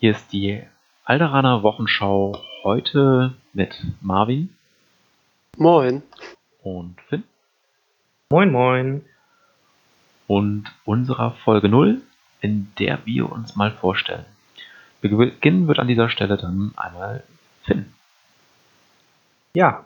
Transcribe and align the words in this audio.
Hier 0.00 0.12
ist 0.12 0.32
die 0.32 0.62
Alderaner 1.02 1.64
Wochenschau 1.64 2.40
heute 2.62 3.34
mit 3.52 3.82
Marvin 4.00 4.54
Moin. 5.56 6.04
und 6.62 7.00
Finn 7.08 7.24
Moin, 8.30 8.52
moin. 8.52 9.04
und 10.28 10.66
unserer 10.84 11.32
Folge 11.32 11.68
0, 11.68 12.00
in 12.40 12.70
der 12.78 13.00
wir 13.06 13.32
uns 13.32 13.56
mal 13.56 13.72
vorstellen. 13.72 14.24
Beginnen 15.00 15.66
wird 15.66 15.80
an 15.80 15.88
dieser 15.88 16.10
Stelle 16.10 16.36
dann 16.36 16.74
einmal 16.76 17.24
Finn. 17.64 17.92
Ja, 19.52 19.84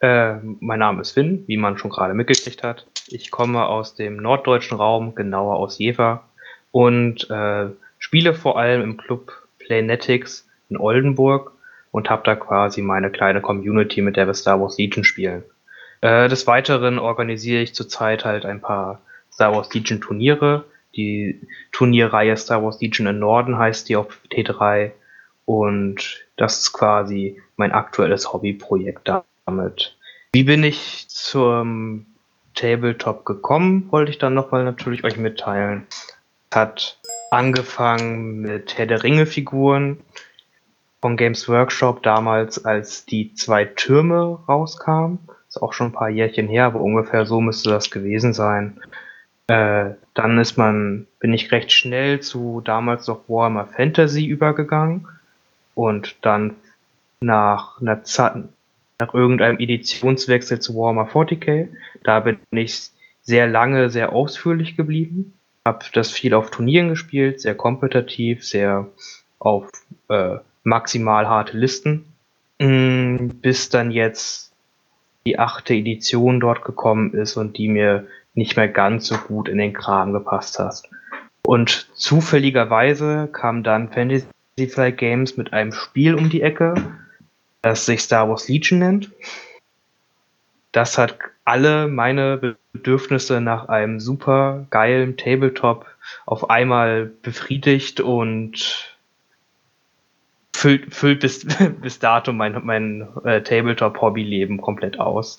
äh, 0.00 0.34
mein 0.58 0.80
Name 0.80 1.02
ist 1.02 1.12
Finn, 1.12 1.44
wie 1.46 1.58
man 1.58 1.78
schon 1.78 1.92
gerade 1.92 2.14
mitgekriegt 2.14 2.64
hat. 2.64 2.88
Ich 3.06 3.30
komme 3.30 3.66
aus 3.66 3.94
dem 3.94 4.16
norddeutschen 4.16 4.78
Raum, 4.78 5.14
genauer 5.14 5.54
aus 5.54 5.78
Jever 5.78 6.24
und 6.72 7.30
äh, 7.30 7.68
spiele 8.00 8.34
vor 8.34 8.58
allem 8.58 8.82
im 8.82 8.96
Club 8.96 9.43
Playnetics 9.64 10.48
in 10.68 10.76
Oldenburg 10.76 11.52
und 11.90 12.10
habe 12.10 12.22
da 12.24 12.34
quasi 12.34 12.82
meine 12.82 13.10
kleine 13.10 13.40
Community, 13.40 14.02
mit 14.02 14.16
der 14.16 14.26
wir 14.26 14.34
Star 14.34 14.60
Wars 14.60 14.78
Legion 14.78 15.04
spielen. 15.04 15.44
Äh, 16.00 16.28
des 16.28 16.46
Weiteren 16.46 16.98
organisiere 16.98 17.62
ich 17.62 17.74
zurzeit 17.74 18.24
halt 18.24 18.44
ein 18.44 18.60
paar 18.60 19.00
Star 19.32 19.54
Wars 19.54 19.72
Legion 19.72 20.00
Turniere. 20.00 20.64
Die 20.96 21.40
Turnierreihe 21.72 22.36
Star 22.36 22.62
Wars 22.62 22.80
Legion 22.80 23.06
im 23.06 23.18
Norden 23.18 23.58
heißt 23.58 23.88
die 23.88 23.96
auf 23.96 24.20
T3 24.30 24.92
und 25.44 26.26
das 26.36 26.60
ist 26.60 26.72
quasi 26.72 27.40
mein 27.56 27.72
aktuelles 27.72 28.32
Hobbyprojekt 28.32 29.10
damit. 29.46 29.96
Wie 30.32 30.44
bin 30.44 30.64
ich 30.64 31.06
zum 31.08 32.06
Tabletop 32.54 33.24
gekommen, 33.24 33.90
wollte 33.90 34.10
ich 34.10 34.18
dann 34.18 34.34
nochmal 34.34 34.64
natürlich 34.64 35.04
euch 35.04 35.16
mitteilen. 35.16 35.86
Hat 36.54 36.98
angefangen 37.32 38.40
mit 38.40 38.78
Herr 38.78 38.86
der 38.86 39.02
Ringe 39.02 39.26
Figuren 39.26 40.00
von 41.00 41.16
Games 41.16 41.48
Workshop 41.48 42.02
damals, 42.04 42.64
als 42.64 43.04
die 43.06 43.34
zwei 43.34 43.64
Türme 43.64 44.38
rauskamen. 44.48 45.18
Ist 45.48 45.60
auch 45.60 45.72
schon 45.72 45.88
ein 45.88 45.92
paar 45.92 46.10
Jährchen 46.10 46.46
her, 46.46 46.66
aber 46.66 46.80
ungefähr 46.80 47.26
so 47.26 47.40
müsste 47.40 47.70
das 47.70 47.90
gewesen 47.90 48.32
sein. 48.32 48.80
Äh, 49.48 49.90
dann 50.14 50.38
ist 50.38 50.56
man, 50.56 51.06
bin 51.18 51.32
ich 51.32 51.50
recht 51.50 51.72
schnell 51.72 52.20
zu 52.20 52.62
damals 52.64 53.08
noch 53.08 53.28
Warhammer 53.28 53.66
Fantasy 53.66 54.24
übergegangen 54.24 55.08
und 55.74 56.16
dann 56.24 56.54
nach 57.20 57.80
einer 57.80 58.04
Zeit, 58.04 58.44
nach 59.00 59.12
irgendeinem 59.12 59.58
Editionswechsel 59.58 60.60
zu 60.60 60.76
Warhammer 60.76 61.08
40k. 61.08 61.68
Da 62.04 62.20
bin 62.20 62.38
ich 62.52 62.90
sehr 63.22 63.48
lange, 63.48 63.90
sehr 63.90 64.12
ausführlich 64.12 64.76
geblieben. 64.76 65.34
Hab 65.64 65.90
das 65.92 66.10
viel 66.10 66.34
auf 66.34 66.50
Turnieren 66.50 66.90
gespielt, 66.90 67.40
sehr 67.40 67.54
kompetitiv, 67.54 68.44
sehr 68.44 68.88
auf 69.38 69.68
äh, 70.08 70.36
maximal 70.62 71.28
harte 71.28 71.56
Listen. 71.56 72.12
Mm, 72.58 73.28
bis 73.40 73.68
dann 73.68 73.90
jetzt 73.90 74.52
die 75.26 75.38
achte 75.38 75.74
Edition 75.74 76.40
dort 76.40 76.64
gekommen 76.64 77.14
ist 77.14 77.36
und 77.36 77.56
die 77.56 77.68
mir 77.68 78.06
nicht 78.34 78.56
mehr 78.56 78.68
ganz 78.68 79.06
so 79.06 79.16
gut 79.16 79.48
in 79.48 79.58
den 79.58 79.72
Kram 79.72 80.12
gepasst 80.12 80.58
hat. 80.58 80.82
Und 81.46 81.88
zufälligerweise 81.94 83.28
kam 83.32 83.62
dann 83.62 83.90
Fantasy 83.90 84.26
Flight 84.68 84.98
Games 84.98 85.36
mit 85.36 85.52
einem 85.52 85.72
Spiel 85.72 86.14
um 86.14 86.30
die 86.30 86.42
Ecke, 86.42 86.74
das 87.62 87.86
sich 87.86 88.00
Star 88.00 88.28
Wars 88.28 88.48
Legion 88.48 88.78
nennt. 88.78 89.10
Das 90.74 90.98
hat 90.98 91.16
alle 91.44 91.86
meine 91.86 92.56
Bedürfnisse 92.72 93.40
nach 93.40 93.68
einem 93.68 94.00
super 94.00 94.66
geilen 94.70 95.16
Tabletop 95.16 95.86
auf 96.26 96.50
einmal 96.50 97.12
befriedigt 97.22 98.00
und 98.00 98.96
füllt, 100.52 100.92
füllt 100.92 101.20
bis, 101.20 101.46
bis 101.80 102.00
dato 102.00 102.32
mein, 102.32 102.60
mein 102.64 103.06
äh, 103.24 103.40
Tabletop-Hobbyleben 103.40 104.60
komplett 104.60 104.98
aus. 104.98 105.38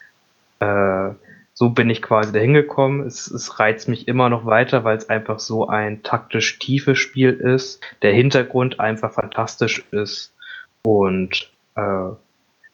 Äh, 0.61 1.09
so 1.53 1.69
bin 1.71 1.89
ich 1.89 2.01
quasi 2.01 2.31
dahin 2.31 2.53
gekommen. 2.53 3.05
Es, 3.05 3.27
es 3.27 3.59
reizt 3.59 3.89
mich 3.89 4.07
immer 4.07 4.29
noch 4.29 4.45
weiter, 4.45 4.85
weil 4.85 4.95
es 4.95 5.09
einfach 5.09 5.39
so 5.39 5.67
ein 5.67 6.01
taktisch 6.01 6.59
tiefes 6.59 6.97
Spiel 6.97 7.33
ist. 7.33 7.81
Der 8.03 8.13
Hintergrund 8.13 8.79
einfach 8.79 9.11
fantastisch 9.11 9.83
ist 9.91 10.33
und 10.83 11.51
äh, 11.75 12.11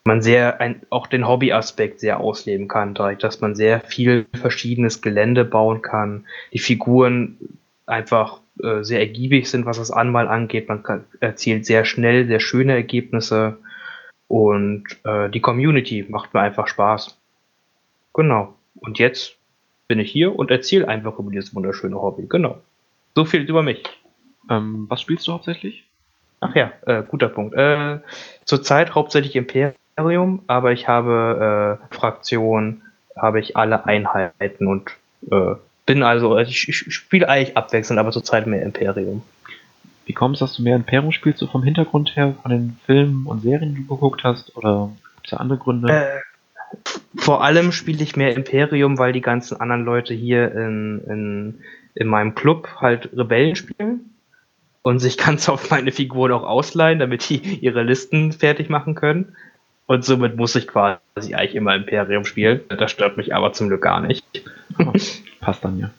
man 0.05 0.21
sehr 0.21 0.59
ein, 0.59 0.81
auch 0.89 1.07
den 1.07 1.27
Hobbyaspekt 1.27 1.99
sehr 1.99 2.19
ausleben 2.19 2.67
kann, 2.67 2.93
dadurch, 2.93 3.19
dass 3.19 3.41
man 3.41 3.55
sehr 3.55 3.81
viel 3.81 4.25
verschiedenes 4.33 5.01
Gelände 5.01 5.45
bauen 5.45 5.81
kann. 5.81 6.25
Die 6.53 6.59
Figuren 6.59 7.37
einfach 7.85 8.39
äh, 8.63 8.83
sehr 8.83 8.99
ergiebig 8.99 9.49
sind, 9.49 9.65
was 9.65 9.77
das 9.77 9.91
Anmal 9.91 10.27
angeht. 10.27 10.69
Man 10.69 10.83
kann, 10.83 11.05
erzielt 11.19 11.65
sehr 11.65 11.85
schnell 11.85 12.27
sehr 12.27 12.39
schöne 12.39 12.73
Ergebnisse 12.73 13.57
und 14.27 14.85
äh, 15.03 15.29
die 15.29 15.41
Community 15.41 16.05
macht 16.07 16.33
mir 16.33 16.41
einfach 16.41 16.67
Spaß. 16.67 17.17
Genau. 18.13 18.55
Und 18.75 18.97
jetzt 18.97 19.37
bin 19.87 19.99
ich 19.99 20.11
hier 20.11 20.37
und 20.37 20.51
erzähle 20.51 20.87
einfach 20.87 21.19
über 21.19 21.31
dieses 21.31 21.53
wunderschöne 21.53 22.01
Hobby. 22.01 22.25
Genau. 22.27 22.59
So 23.13 23.25
viel 23.25 23.41
über 23.41 23.61
mich. 23.61 23.83
Ähm, 24.49 24.85
was 24.89 25.01
spielst 25.01 25.27
du 25.27 25.33
hauptsächlich? 25.33 25.85
Ach 26.39 26.55
ja, 26.55 26.71
äh, 26.85 27.03
guter 27.03 27.29
Punkt. 27.29 27.55
Äh, 27.55 27.99
zurzeit 28.45 28.95
hauptsächlich 28.95 29.35
Imperium, 29.35 29.75
aber 30.47 30.71
ich 30.71 30.87
habe 30.87 31.79
äh, 31.91 31.95
Fraktion, 31.95 32.81
habe 33.15 33.39
ich 33.39 33.57
alle 33.57 33.85
Einheiten 33.85 34.67
und 34.67 34.91
äh, 35.29 35.55
bin 35.85 36.03
also, 36.03 36.37
ich, 36.37 36.69
ich 36.69 36.93
spiele 36.93 37.27
eigentlich 37.27 37.57
abwechselnd, 37.57 37.99
aber 37.99 38.11
zurzeit 38.11 38.47
mehr 38.47 38.61
Imperium. 38.61 39.23
Wie 40.05 40.13
kommst 40.13 40.41
du, 40.41 40.45
dass 40.45 40.55
du 40.55 40.63
mehr 40.63 40.75
Imperium 40.75 41.11
spielst, 41.11 41.39
so 41.39 41.47
vom 41.47 41.63
Hintergrund 41.63 42.15
her, 42.15 42.35
von 42.41 42.51
den 42.51 42.77
Filmen 42.85 43.25
und 43.25 43.41
Serien, 43.41 43.75
die 43.75 43.81
du 43.81 43.95
geguckt 43.95 44.23
hast? 44.23 44.55
Oder 44.55 44.91
gibt 45.15 45.27
es 45.27 45.31
da 45.31 45.37
andere 45.37 45.59
Gründe? 45.59 45.91
Äh, 45.91 46.19
vor 47.15 47.43
allem 47.43 47.71
spiele 47.71 48.03
ich 48.03 48.15
mehr 48.15 48.35
Imperium, 48.35 48.97
weil 48.97 49.13
die 49.13 49.21
ganzen 49.21 49.59
anderen 49.59 49.83
Leute 49.83 50.13
hier 50.13 50.51
in, 50.53 51.01
in, 51.07 51.59
in 51.95 52.07
meinem 52.07 52.35
Club 52.35 52.69
halt 52.79 53.09
Rebellen 53.15 53.55
spielen 53.55 54.11
und 54.81 54.99
sich 54.99 55.17
ganz 55.25 55.49
auf 55.49 55.69
meine 55.69 55.91
Figuren 55.91 56.31
auch 56.31 56.43
ausleihen, 56.43 56.99
damit 56.99 57.29
die 57.29 57.37
ihre 57.59 57.83
Listen 57.83 58.31
fertig 58.31 58.69
machen 58.69 58.95
können. 58.95 59.35
Und 59.91 60.05
somit 60.05 60.37
muss 60.37 60.55
ich 60.55 60.69
quasi 60.69 61.35
eigentlich 61.35 61.53
immer 61.53 61.75
Imperium 61.75 62.23
spielen. 62.23 62.61
Das 62.69 62.91
stört 62.91 63.17
mich 63.17 63.35
aber 63.35 63.51
zum 63.51 63.67
Glück 63.67 63.81
gar 63.81 63.99
nicht. 63.99 64.23
Passt 65.41 65.65
dann 65.65 65.79
ja. 65.79 65.89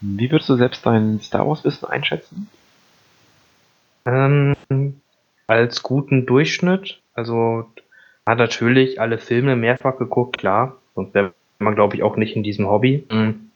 Wie 0.00 0.30
würdest 0.30 0.48
du 0.48 0.56
selbst 0.56 0.86
dein 0.86 1.20
Star 1.20 1.46
Wars 1.46 1.64
Wissen 1.64 1.84
einschätzen? 1.84 2.48
Ähm, 4.06 4.56
als 5.48 5.82
guten 5.82 6.24
Durchschnitt. 6.24 7.02
Also 7.12 7.66
hat 8.24 8.38
natürlich 8.38 8.98
alle 8.98 9.18
Filme 9.18 9.54
mehrfach 9.54 9.98
geguckt, 9.98 10.38
klar. 10.38 10.78
Sonst 10.94 11.12
wäre 11.12 11.34
man, 11.58 11.74
glaube 11.74 11.94
ich, 11.94 12.02
auch 12.02 12.16
nicht 12.16 12.36
in 12.36 12.42
diesem 12.42 12.68
Hobby. 12.70 13.04
Mhm. 13.12 13.50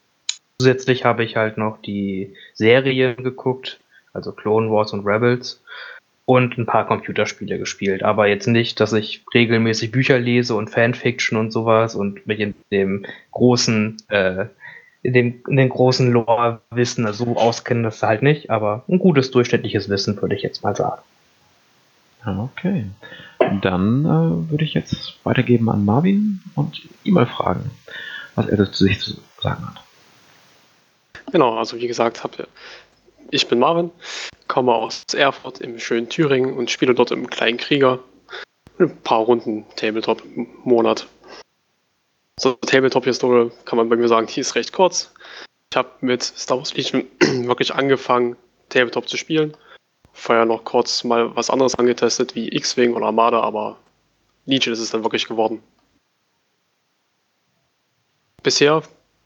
Zusätzlich 0.59 1.07
habe 1.07 1.25
ich 1.25 1.37
halt 1.37 1.57
noch 1.57 1.81
die 1.81 2.35
Serien 2.53 3.25
geguckt, 3.25 3.81
also 4.13 4.33
Clone 4.33 4.71
Wars 4.71 4.93
und 4.93 5.07
Rebels 5.07 5.63
und 6.31 6.57
ein 6.59 6.67
paar 6.67 6.87
Computerspiele 6.87 7.59
gespielt. 7.59 8.05
Aber 8.05 8.29
jetzt 8.29 8.47
nicht, 8.47 8.79
dass 8.79 8.93
ich 8.93 9.25
regelmäßig 9.35 9.91
Bücher 9.91 10.17
lese 10.17 10.55
und 10.55 10.71
Fanfiction 10.71 11.37
und 11.37 11.51
sowas 11.51 11.97
und 11.97 12.25
mich 12.25 12.39
in 12.39 12.55
dem 12.71 13.05
großen, 13.33 13.97
äh, 14.11 14.47
in 15.03 15.13
dem, 15.13 15.43
in 15.49 15.57
den 15.57 15.69
großen 15.69 16.13
Lore-Wissen 16.13 17.13
so 17.13 17.37
auskennen, 17.37 17.83
das 17.83 18.05
halt 18.05 18.23
nicht, 18.23 18.49
aber 18.49 18.85
ein 18.89 19.01
gutes 19.01 19.33
durchschnittliches 19.33 19.89
Wissen, 19.89 20.23
würde 20.23 20.37
ich 20.37 20.43
jetzt 20.43 20.63
mal 20.63 20.77
sagen. 20.77 21.03
Okay. 22.25 22.85
Dann 23.61 24.05
äh, 24.05 24.51
würde 24.53 24.65
ich 24.65 24.75
jetzt 24.75 25.19
weitergeben 25.25 25.69
an 25.69 25.85
Marvin 25.85 26.43
und 26.55 26.81
ihn 27.03 27.15
mal 27.15 27.27
fragen, 27.27 27.73
was 28.37 28.47
er 28.47 28.71
zu 28.71 28.85
sich 28.85 29.01
zu 29.01 29.17
sagen 29.43 29.67
hat. 29.67 29.83
Genau, 31.33 31.57
also 31.57 31.77
wie 31.77 31.89
gesagt, 31.89 32.23
hab, 32.23 32.37
ich 33.31 33.49
bin 33.49 33.59
Marvin, 33.59 33.91
komme 34.49 34.75
aus 34.75 35.05
Erfurt 35.15 35.61
im 35.61 35.79
schönen 35.79 36.09
Thüringen 36.09 36.57
und 36.57 36.71
spiele 36.71 36.95
dort 36.95 37.11
im 37.11 37.29
kleinen 37.29 37.59
Krieger 37.59 38.01
ein 38.79 38.97
paar 39.03 39.21
Runden 39.21 39.67
Tabletop 39.77 40.23
im 40.25 40.49
Monat. 40.65 41.07
So, 42.39 42.55
Tabletop-Historie 42.55 43.51
kann 43.65 43.77
man 43.77 43.89
bei 43.89 43.97
mir 43.97 44.09
sagen, 44.09 44.27
die 44.27 44.41
ist 44.41 44.55
recht 44.55 44.73
kurz. 44.73 45.13
Ich 45.71 45.77
habe 45.77 45.91
mit 46.01 46.23
Star 46.23 46.59
Wars 46.59 46.75
Legion 46.75 47.05
wirklich 47.21 47.75
angefangen, 47.75 48.37
Tabletop 48.71 49.09
zu 49.09 49.17
spielen. 49.17 49.57
Vorher 50.13 50.47
noch 50.47 50.65
kurz 50.65 51.05
mal 51.05 51.37
was 51.37 51.51
anderes 51.51 51.75
angetestet, 51.77 52.35
wie 52.35 52.49
X-Wing 52.49 52.95
oder 52.95 53.07
Armada, 53.07 53.41
aber 53.41 53.79
Legion 54.47 54.73
ist 54.73 54.81
es 54.81 54.91
dann 54.91 55.05
wirklich 55.05 55.29
geworden. 55.29 55.63
Bisher 58.43 58.83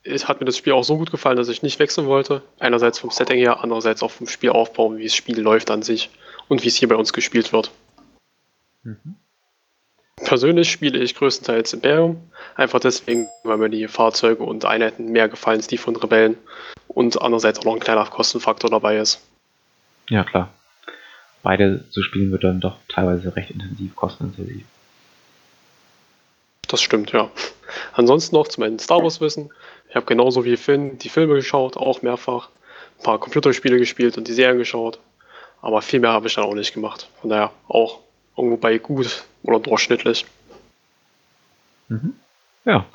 hat 0.07 0.41
mir 0.41 0.47
das 0.47 0.57
Spiel 0.57 0.73
auch 0.73 0.85
so 0.85 0.99
gut 0.99 1.11
gefallen, 1.11 1.37
dass 1.37 1.49
ich 1.49 1.63
nicht 1.63 1.79
wechseln 1.79 2.07
wollte. 2.07 2.43
Einerseits 2.59 2.99
vom 2.99 3.11
Setting 3.11 3.39
her, 3.39 3.63
andererseits 3.63 4.03
auch 4.03 4.11
vom 4.11 4.27
Spielaufbau, 4.27 4.97
wie 4.97 5.05
das 5.05 5.15
Spiel 5.15 5.41
läuft 5.41 5.71
an 5.71 5.83
sich 5.83 6.11
und 6.49 6.63
wie 6.63 6.69
es 6.69 6.77
hier 6.77 6.89
bei 6.89 6.97
uns 6.97 7.13
gespielt 7.13 7.53
wird. 7.53 7.71
Mhm. 8.83 9.17
Persönlich 10.17 10.71
spiele 10.71 10.99
ich 11.01 11.15
größtenteils 11.17 11.73
Imperium, 11.73 12.31
einfach 12.55 12.81
deswegen, 12.81 13.29
weil 13.43 13.59
mir 13.59 13.69
die 13.69 13.89
Fahrzeuge 13.89 14.45
und 14.45 14.65
Einheiten 14.65 15.11
mehr 15.11 15.29
gefallen 15.29 15.59
als 15.59 15.67
die 15.67 15.77
von 15.77 15.97
Rebellen 15.97 16.37
und 16.87 17.21
andererseits 17.21 17.59
auch 17.59 17.65
noch 17.65 17.75
ein 17.75 17.81
kleiner 17.81 18.07
Kostenfaktor 18.07 18.71
dabei 18.71 18.99
ist. 18.99 19.21
Ja, 20.09 20.23
klar. 20.23 20.53
Beide 21.43 21.85
zu 21.91 22.03
spielen 22.03 22.31
wird 22.31 22.45
dann 22.45 22.61
doch 22.61 22.77
teilweise 22.89 23.35
recht 23.35 23.51
intensiv, 23.51 23.97
kostenintensiv. 23.97 24.65
Das 26.69 26.81
stimmt, 26.81 27.13
ja. 27.13 27.31
Ansonsten 27.93 28.37
noch 28.37 28.49
zu 28.49 28.61
meinem 28.61 28.79
Star 28.79 29.03
Wars-Wissen. 29.03 29.51
Ich 29.89 29.97
habe 29.97 30.07
genauso 30.07 30.45
wie 30.45 30.57
Finn 30.57 30.99
die 30.99 31.09
Filme 31.09 31.35
geschaut, 31.35 31.77
auch 31.77 32.03
mehrfach. 32.03 32.49
Ein 32.99 33.05
paar 33.05 33.19
Computerspiele 33.19 33.79
gespielt 33.79 34.19
und 34.19 34.29
die 34.29 34.33
Serien 34.33 34.59
geschaut. 34.59 34.99
Aber 35.63 35.83
viel 35.83 36.01
mehr 36.01 36.13
habe 36.13 36.27
ich 36.27 36.35
dann 36.35 36.45
auch 36.45 36.55
nicht 36.55 36.75
gemacht. 36.75 37.09
Von 37.21 37.31
daher 37.31 37.51
auch 37.69 38.01
irgendwo 38.37 38.57
bei 38.57 38.79
gut 38.79 39.25
oder 39.43 39.61
durchschnittlich. 39.61 40.27
Mhm. 41.89 42.15
Ja, 42.65 42.87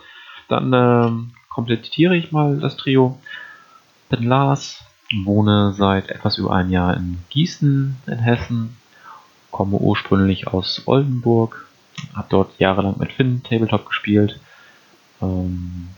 dann 0.50 0.74
ähm, 0.74 1.32
komplettiere 1.50 2.16
ich 2.16 2.32
mal 2.32 2.60
das 2.60 2.78
Trio. 2.78 3.20
Bin 4.10 4.24
Lars, 4.24 4.84
wohne 5.24 5.74
seit 5.74 6.10
etwas 6.10 6.38
über 6.38 6.54
einem 6.54 6.72
Jahr 6.72 6.98
in 6.98 7.20
Gießen 7.30 7.98
in 8.08 8.20
Hessen, 8.20 8.78
komme 9.52 9.78
ursprünglich 9.78 10.48
aus 10.48 10.84
Oldenburg, 10.86 11.68
habe 12.16 12.28
dort 12.30 12.60
jahrelang 12.60 12.98
mit 12.98 13.12
Finn 13.12 13.44
Tabletop 13.44 13.86
gespielt. 13.86 14.40
Ähm, 15.22 15.90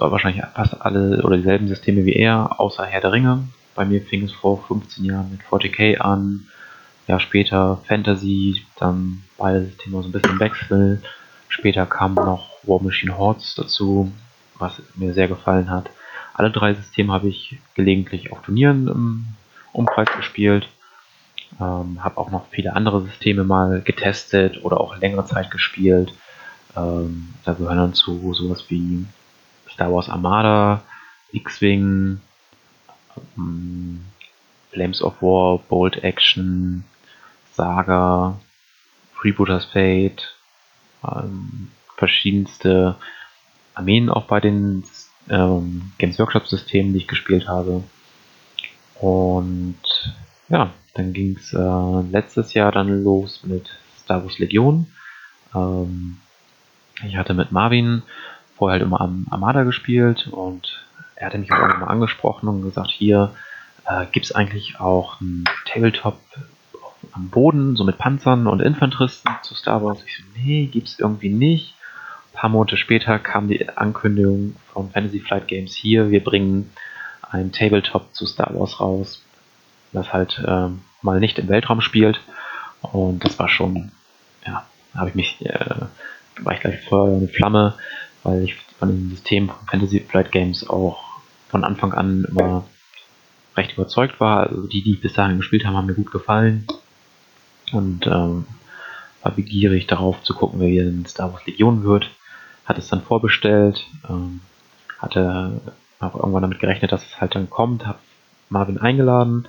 wahrscheinlich 0.00 0.42
fast 0.54 0.80
alle 0.80 1.22
oder 1.22 1.36
dieselben 1.36 1.68
Systeme 1.68 2.04
wie 2.04 2.14
er, 2.14 2.60
außer 2.60 2.84
Herr 2.84 3.00
der 3.00 3.12
Ringe. 3.12 3.44
Bei 3.74 3.84
mir 3.84 4.00
fing 4.02 4.24
es 4.24 4.32
vor 4.32 4.62
15 4.66 5.04
Jahren 5.04 5.30
mit 5.30 5.40
40k 5.42 5.98
an, 5.98 6.46
ja 7.06 7.18
später 7.18 7.78
Fantasy, 7.86 8.62
dann 8.78 9.22
beide 9.36 9.64
Systeme 9.64 10.02
so 10.02 10.08
ein 10.08 10.12
bisschen 10.12 10.40
Wechsel. 10.40 11.02
Später 11.48 11.86
kam 11.86 12.14
noch 12.14 12.58
War 12.64 12.82
Machine 12.82 13.16
Hordes 13.16 13.54
dazu, 13.54 14.10
was 14.58 14.80
mir 14.94 15.12
sehr 15.12 15.28
gefallen 15.28 15.70
hat. 15.70 15.90
Alle 16.34 16.50
drei 16.50 16.74
Systeme 16.74 17.12
habe 17.12 17.28
ich 17.28 17.58
gelegentlich 17.74 18.32
auf 18.32 18.42
Turnieren 18.42 18.88
im 18.88 19.26
Umkreis 19.72 20.08
gespielt. 20.16 20.68
Ähm, 21.60 22.02
habe 22.02 22.18
auch 22.18 22.30
noch 22.30 22.46
viele 22.50 22.74
andere 22.74 23.02
Systeme 23.02 23.44
mal 23.44 23.80
getestet 23.82 24.64
oder 24.64 24.80
auch 24.80 24.96
längere 24.96 25.26
Zeit 25.26 25.50
gespielt. 25.50 26.12
Ähm, 26.76 27.34
da 27.44 27.52
gehören 27.52 27.76
dann 27.76 27.94
zu 27.94 28.32
sowas 28.34 28.64
wie 28.68 29.06
Star 29.74 29.92
Wars 29.92 30.08
Armada, 30.08 30.82
X-Wing, 31.32 32.20
ähm, 33.36 34.04
Flames 34.70 35.02
of 35.02 35.20
War, 35.20 35.58
Bolt 35.58 36.02
Action, 36.02 36.84
Saga, 37.52 38.40
Freebooters 39.14 39.64
Fate, 39.66 40.34
ähm, 41.06 41.70
verschiedenste 41.96 42.96
Armeen 43.74 44.08
auch 44.10 44.26
bei 44.26 44.40
den 44.40 44.84
ähm, 45.28 45.92
Games 45.98 46.18
Workshop 46.18 46.46
Systemen, 46.46 46.92
die 46.92 46.98
ich 46.98 47.08
gespielt 47.08 47.48
habe. 47.48 47.82
Und 49.00 49.76
ja, 50.48 50.70
dann 50.94 51.12
ging 51.12 51.36
es 51.36 51.52
äh, 51.52 52.10
letztes 52.10 52.54
Jahr 52.54 52.70
dann 52.72 53.02
los 53.02 53.42
mit 53.44 53.70
Star 53.98 54.22
Wars 54.22 54.38
Legion. 54.38 54.86
Ähm, 55.54 56.18
ich 57.06 57.16
hatte 57.16 57.34
mit 57.34 57.50
Marvin 57.50 58.02
vorher 58.56 58.78
halt 58.78 58.82
immer 58.82 59.00
am 59.00 59.26
Armada 59.30 59.64
gespielt 59.64 60.28
und 60.28 60.84
er 61.16 61.26
hatte 61.26 61.38
mich 61.38 61.52
auch 61.52 61.58
mal 61.58 61.84
angesprochen 61.84 62.48
und 62.48 62.62
gesagt, 62.62 62.90
hier 62.90 63.30
äh, 63.86 64.06
gibt 64.10 64.26
es 64.26 64.32
eigentlich 64.32 64.80
auch 64.80 65.20
ein 65.20 65.44
Tabletop 65.64 66.18
am 67.12 67.28
Boden, 67.28 67.76
so 67.76 67.84
mit 67.84 67.98
Panzern 67.98 68.46
und 68.46 68.60
Infanteristen 68.60 69.30
zu 69.42 69.54
Star 69.54 69.82
Wars. 69.84 70.02
Ich 70.06 70.16
so, 70.16 70.22
nee, 70.36 70.66
gibt's 70.66 70.98
irgendwie 70.98 71.28
nicht. 71.28 71.74
Ein 72.32 72.40
paar 72.40 72.50
Monate 72.50 72.76
später 72.76 73.18
kam 73.18 73.48
die 73.48 73.68
Ankündigung 73.68 74.56
von 74.72 74.90
Fantasy 74.90 75.20
Flight 75.20 75.46
Games 75.46 75.74
hier, 75.74 76.10
wir 76.10 76.22
bringen 76.22 76.70
ein 77.30 77.52
Tabletop 77.52 78.14
zu 78.14 78.26
Star 78.26 78.50
Wars 78.54 78.80
raus, 78.80 79.22
das 79.92 80.12
halt 80.12 80.42
ähm, 80.46 80.82
mal 81.02 81.20
nicht 81.20 81.38
im 81.38 81.48
Weltraum 81.48 81.80
spielt. 81.80 82.20
Und 82.80 83.24
das 83.24 83.38
war 83.38 83.48
schon, 83.48 83.92
ja, 84.46 84.66
habe 84.94 85.10
ich 85.10 85.14
mich, 85.14 85.44
äh, 85.44 85.86
war 86.40 86.54
ich 86.54 86.60
gleich 86.60 86.80
Feuer 86.84 87.16
eine 87.16 87.28
Flamme, 87.28 87.74
weil 88.24 88.42
ich 88.42 88.56
von 88.78 88.88
dem 88.88 89.10
System 89.10 89.48
von 89.48 89.66
Fantasy 89.68 90.00
Flight 90.00 90.32
Games 90.32 90.68
auch 90.68 91.04
von 91.48 91.62
Anfang 91.62 91.92
an 91.92 92.24
immer 92.28 92.64
recht 93.56 93.74
überzeugt 93.74 94.18
war. 94.18 94.48
Also 94.48 94.66
die, 94.66 94.82
die 94.82 94.94
bis 94.94 95.12
dahin 95.12 95.36
gespielt 95.36 95.64
haben, 95.64 95.76
haben 95.76 95.86
mir 95.86 95.94
gut 95.94 96.10
gefallen. 96.10 96.66
Und 97.72 98.06
ähm, 98.06 98.46
war 99.22 99.32
begierig 99.32 99.86
darauf 99.86 100.22
zu 100.22 100.34
gucken, 100.34 100.60
hier 100.60 100.82
in 100.82 101.06
Star 101.06 101.32
Wars 101.32 101.46
Legion 101.46 101.84
wird. 101.84 102.10
Hat 102.66 102.78
es 102.78 102.88
dann 102.88 103.02
vorbestellt, 103.02 103.86
ähm, 104.08 104.40
hatte 104.98 105.60
auch 106.00 106.14
irgendwann 106.14 106.42
damit 106.42 106.60
gerechnet, 106.60 106.92
dass 106.92 107.06
es 107.06 107.20
halt 107.20 107.34
dann 107.34 107.50
kommt, 107.50 107.86
habe 107.86 107.98
Marvin 108.48 108.78
eingeladen 108.78 109.48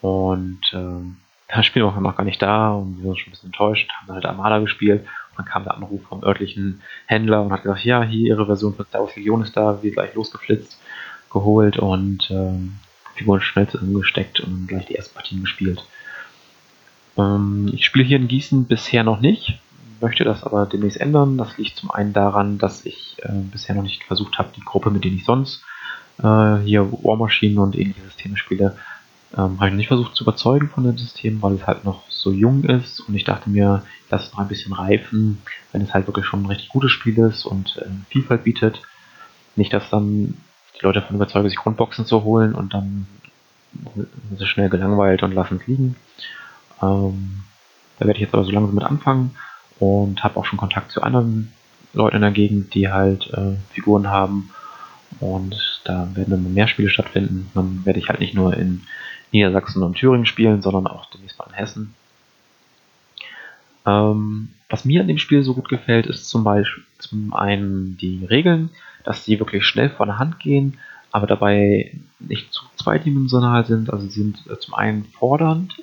und 0.00 0.60
ähm, 0.72 1.16
das 1.48 1.64
Spiel 1.66 1.84
war 1.84 1.98
noch 2.00 2.16
gar 2.16 2.24
nicht 2.24 2.42
da 2.42 2.72
und 2.72 2.98
wir 2.98 3.08
waren 3.08 3.16
schon 3.16 3.28
ein 3.28 3.30
bisschen 3.32 3.48
enttäuscht, 3.48 3.90
haben 3.90 4.14
halt 4.14 4.26
Armada 4.26 4.58
gespielt 4.58 5.06
dann 5.38 5.46
kam 5.46 5.62
der 5.62 5.74
Anruf 5.74 6.02
vom 6.02 6.24
örtlichen 6.24 6.82
Händler 7.06 7.42
und 7.42 7.52
hat 7.52 7.62
gesagt, 7.62 7.84
ja, 7.84 8.02
hier 8.02 8.26
ihre 8.26 8.46
Version 8.46 8.74
von 8.74 8.84
Star 8.86 9.02
Wars 9.02 9.14
Legion 9.14 9.42
ist 9.42 9.56
da, 9.56 9.82
wir 9.82 9.92
gleich 9.92 10.12
losgeflitzt, 10.14 10.78
geholt 11.30 11.78
und 11.78 12.28
ähm, 12.30 12.74
Figuren 13.14 13.40
schnell 13.40 13.68
zusammengesteckt 13.68 14.40
und 14.40 14.66
gleich 14.66 14.86
die 14.86 14.96
ersten 14.96 15.14
Partien 15.14 15.40
gespielt. 15.40 15.84
Ähm, 17.16 17.70
ich 17.72 17.84
spiele 17.84 18.04
hier 18.04 18.16
in 18.16 18.26
Gießen 18.26 18.64
bisher 18.64 19.04
noch 19.04 19.20
nicht, 19.20 19.60
möchte 20.00 20.24
das 20.24 20.42
aber 20.42 20.66
demnächst 20.66 21.00
ändern. 21.00 21.38
Das 21.38 21.56
liegt 21.56 21.76
zum 21.76 21.92
einen 21.92 22.12
daran, 22.12 22.58
dass 22.58 22.84
ich 22.84 23.16
äh, 23.22 23.28
bisher 23.52 23.76
noch 23.76 23.84
nicht 23.84 24.02
versucht 24.02 24.38
habe, 24.38 24.50
die 24.56 24.64
Gruppe, 24.64 24.90
mit 24.90 25.04
denen 25.04 25.18
ich 25.18 25.24
sonst 25.24 25.62
äh, 26.18 26.56
hier 26.64 26.90
War 26.90 27.16
Machine 27.16 27.60
und 27.60 27.76
ähnliche 27.76 28.02
Systeme 28.02 28.36
spiele, 28.36 28.76
ähm, 29.36 29.58
habe 29.58 29.68
ich 29.68 29.74
nicht 29.74 29.88
versucht 29.88 30.14
zu 30.16 30.24
überzeugen 30.24 30.68
von 30.68 30.84
dem 30.84 30.96
System, 30.96 31.42
weil 31.42 31.54
es 31.54 31.66
halt 31.66 31.84
noch 31.84 32.02
so 32.08 32.32
jung 32.32 32.64
ist 32.64 33.00
und 33.00 33.14
ich 33.14 33.24
dachte 33.24 33.50
mir, 33.50 33.82
lass 34.10 34.26
es 34.26 34.32
noch 34.32 34.40
ein 34.40 34.48
bisschen 34.48 34.72
reifen, 34.72 35.42
wenn 35.72 35.82
es 35.82 35.92
halt 35.92 36.06
wirklich 36.06 36.26
schon 36.26 36.42
ein 36.42 36.46
richtig 36.46 36.70
gutes 36.70 36.90
Spiel 36.92 37.18
ist 37.18 37.44
und 37.44 37.76
äh, 37.78 37.86
Vielfalt 38.08 38.44
bietet. 38.44 38.80
Nicht, 39.56 39.72
dass 39.72 39.90
dann 39.90 40.38
die 40.76 40.84
Leute 40.84 41.00
davon 41.00 41.16
überzeugen, 41.16 41.48
sich 41.48 41.58
Grundboxen 41.58 42.06
zu 42.06 42.24
holen 42.24 42.54
und 42.54 42.72
dann 42.72 43.06
sind 43.94 44.38
sie 44.38 44.46
schnell 44.46 44.70
gelangweilt 44.70 45.22
und 45.22 45.32
lassen 45.32 45.58
es 45.60 45.66
liegen. 45.66 45.96
Ähm, 46.80 47.42
da 47.98 48.06
werde 48.06 48.18
ich 48.18 48.22
jetzt 48.22 48.34
aber 48.34 48.44
so 48.44 48.50
langsam 48.50 48.74
mit 48.74 48.84
anfangen 48.84 49.36
und 49.78 50.22
habe 50.24 50.38
auch 50.38 50.44
schon 50.44 50.58
Kontakt 50.58 50.90
zu 50.90 51.02
anderen 51.02 51.52
Leuten 51.92 52.16
in 52.16 52.22
der 52.22 52.30
Gegend, 52.30 52.74
die 52.74 52.88
halt 52.88 53.30
äh, 53.32 53.56
Figuren 53.72 54.08
haben 54.08 54.50
und 55.20 55.80
da 55.84 56.08
werden 56.14 56.30
dann 56.30 56.54
mehr 56.54 56.68
Spiele 56.68 56.90
stattfinden. 56.90 57.50
Dann 57.54 57.84
werde 57.84 57.98
ich 57.98 58.08
halt 58.08 58.20
nicht 58.20 58.34
nur 58.34 58.54
in 58.56 58.82
Niedersachsen 59.32 59.82
und 59.82 59.94
Thüringen 59.94 60.26
spielen, 60.26 60.62
sondern 60.62 60.86
auch 60.86 61.06
demnächst 61.06 61.38
mal 61.38 61.46
in 61.48 61.54
Hessen. 61.54 61.94
Ähm, 63.86 64.48
was 64.68 64.84
mir 64.84 65.00
an 65.00 65.08
dem 65.08 65.18
Spiel 65.18 65.42
so 65.42 65.54
gut 65.54 65.68
gefällt, 65.68 66.06
ist 66.06 66.28
zum 66.28 66.44
Beispiel 66.44 66.84
zum 66.98 67.32
einen 67.32 67.96
die 67.96 68.24
Regeln, 68.24 68.70
dass 69.04 69.24
sie 69.24 69.38
wirklich 69.38 69.64
schnell 69.64 69.90
von 69.90 70.08
der 70.08 70.18
Hand 70.18 70.38
gehen, 70.40 70.78
aber 71.10 71.26
dabei 71.26 71.92
nicht 72.18 72.52
zu 72.52 72.64
zweidimensional 72.76 73.64
sind. 73.64 73.92
Also 73.92 74.06
sie 74.06 74.22
sind 74.22 74.44
äh, 74.50 74.58
zum 74.58 74.74
einen 74.74 75.04
fordernd, 75.04 75.74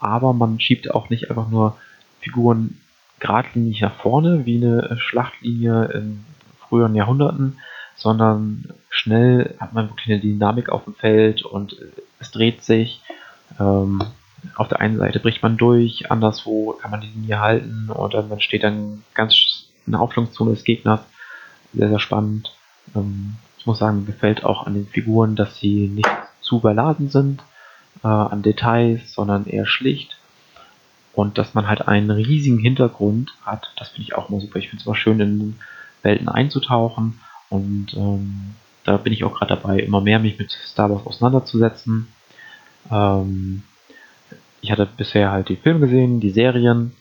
aber 0.00 0.32
man 0.32 0.58
schiebt 0.60 0.90
auch 0.90 1.10
nicht 1.10 1.30
einfach 1.30 1.48
nur 1.48 1.76
Figuren 2.20 2.80
geradlinig 3.20 3.80
nach 3.80 3.94
vorne, 3.94 4.46
wie 4.46 4.56
eine 4.56 4.96
Schlachtlinie 4.98 5.84
in 5.94 6.24
früheren 6.68 6.96
Jahrhunderten, 6.96 7.58
sondern 7.94 8.72
schnell 8.90 9.54
hat 9.60 9.72
man 9.72 9.90
wirklich 9.90 10.10
eine 10.10 10.20
Dynamik 10.20 10.70
auf 10.70 10.84
dem 10.84 10.94
Feld 10.94 11.42
und 11.44 11.76
es 12.22 12.30
dreht 12.30 12.62
sich. 12.62 13.02
Ähm, 13.60 14.02
auf 14.56 14.68
der 14.68 14.80
einen 14.80 14.98
Seite 14.98 15.20
bricht 15.20 15.42
man 15.42 15.56
durch, 15.56 16.10
anderswo 16.10 16.72
kann 16.72 16.90
man 16.90 17.00
die 17.00 17.08
Linie 17.08 17.40
halten 17.40 17.90
oder 17.90 18.22
man 18.22 18.40
steht 18.40 18.64
dann 18.64 19.04
ganz 19.14 19.66
in 19.86 19.92
der 19.92 20.00
Aufstellungszone 20.00 20.52
des 20.52 20.64
Gegners. 20.64 21.00
Sehr, 21.74 21.88
sehr 21.88 22.00
spannend. 22.00 22.54
Ähm, 22.94 23.36
ich 23.58 23.66
muss 23.66 23.78
sagen, 23.78 24.06
gefällt 24.06 24.44
auch 24.44 24.66
an 24.66 24.74
den 24.74 24.86
Figuren, 24.86 25.36
dass 25.36 25.58
sie 25.58 25.88
nicht 25.88 26.08
zu 26.40 26.58
überladen 26.58 27.08
sind 27.08 27.42
äh, 28.02 28.08
an 28.08 28.42
Details, 28.42 29.12
sondern 29.12 29.46
eher 29.46 29.66
schlicht. 29.66 30.18
Und 31.12 31.38
dass 31.38 31.54
man 31.54 31.68
halt 31.68 31.86
einen 31.86 32.10
riesigen 32.10 32.58
Hintergrund 32.58 33.32
hat, 33.44 33.72
das 33.76 33.90
finde 33.90 34.02
ich 34.08 34.14
auch 34.14 34.30
immer 34.30 34.40
super. 34.40 34.58
Ich 34.58 34.70
finde 34.70 34.80
es 34.80 34.86
immer 34.86 34.96
schön, 34.96 35.20
in 35.20 35.56
Welten 36.02 36.28
einzutauchen 36.28 37.20
und 37.50 37.94
ähm, 37.94 38.54
da 38.84 38.96
bin 38.96 39.12
ich 39.12 39.24
auch 39.24 39.34
gerade 39.34 39.54
dabei, 39.54 39.78
immer 39.78 40.00
mehr 40.00 40.18
mich 40.18 40.38
mit 40.38 40.50
Star 40.50 40.90
Wars 40.90 41.06
auseinanderzusetzen. 41.06 42.08
Ähm, 42.90 43.62
ich 44.60 44.70
hatte 44.70 44.86
bisher 44.86 45.30
halt 45.30 45.48
die 45.48 45.56
Filme 45.56 45.80
gesehen, 45.80 46.20
die 46.20 46.30
Serien, 46.30 46.92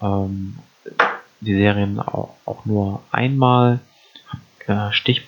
ähm, 0.00 0.58
die 1.40 1.54
Serien 1.54 1.98
auch, 2.00 2.34
auch 2.44 2.64
nur 2.64 3.02
einmal, 3.10 3.80
äh, 4.66 4.92
Stich, 4.92 5.22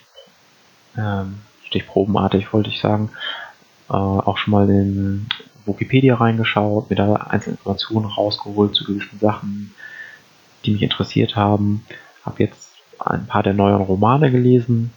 äh, 0.95 1.23
Stichprobenartig 1.65 2.51
wollte 2.53 2.69
ich 2.69 2.79
sagen, 2.79 3.09
äh, 3.89 3.93
auch 3.93 4.37
schon 4.37 4.51
mal 4.51 4.69
in 4.69 5.27
Wikipedia 5.65 6.15
reingeschaut, 6.15 6.89
mir 6.89 6.95
da 6.95 7.13
einzelne 7.13 7.55
Informationen 7.55 8.05
rausgeholt 8.05 8.75
zu 8.75 8.83
gewissen 8.83 9.19
Sachen, 9.19 9.73
die 10.63 10.71
mich 10.71 10.81
interessiert 10.81 11.35
haben. 11.35 11.85
Habe 12.23 12.43
jetzt 12.43 12.73
ein 12.99 13.27
paar 13.27 13.43
der 13.43 13.53
neuen 13.53 13.81
Romane 13.81 14.31
gelesen 14.31 14.91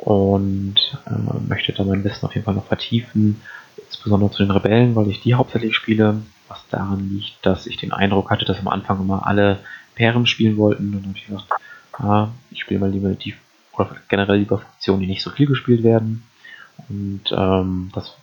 und 0.00 0.98
äh, 1.06 1.48
möchte 1.48 1.72
da 1.72 1.84
mein 1.84 2.02
Wissen 2.04 2.24
auf 2.24 2.34
jeden 2.34 2.44
Fall 2.44 2.54
noch 2.54 2.66
vertiefen. 2.66 3.40
insbesondere 3.76 4.30
zu 4.30 4.42
den 4.42 4.50
Rebellen, 4.50 4.94
weil 4.96 5.08
ich 5.08 5.20
die 5.20 5.34
hauptsächlich 5.34 5.76
spiele, 5.76 6.22
was 6.48 6.66
daran 6.70 7.10
liegt, 7.10 7.44
dass 7.44 7.66
ich 7.66 7.76
den 7.76 7.92
Eindruck 7.92 8.30
hatte, 8.30 8.44
dass 8.44 8.58
am 8.58 8.68
Anfang 8.68 9.00
immer 9.00 9.26
alle 9.26 9.60
Perem 9.94 10.26
spielen 10.26 10.56
wollten. 10.56 10.86
Und 10.86 11.02
dann 11.02 11.08
habe 11.08 11.18
ich 11.18 11.26
gedacht, 11.26 11.48
ah, 11.92 12.28
ich 12.50 12.60
spiele 12.60 12.80
mal 12.80 12.90
lieber 12.90 13.10
die, 13.10 13.34
oder 13.72 13.90
generell 14.08 14.38
lieber 14.38 14.58
Fraktionen, 14.58 15.02
die 15.02 15.06
nicht 15.06 15.22
so 15.22 15.30
viel 15.30 15.46
gespielt 15.46 15.82
werden. 15.82 16.22
Und 16.88 17.24
ähm, 17.30 17.90
das 17.94 18.14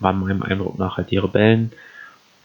war 0.00 0.12
meinem 0.12 0.42
Eindruck 0.42 0.78
nach 0.78 0.98
halt 0.98 1.10
die 1.10 1.18
Rebellen. 1.18 1.72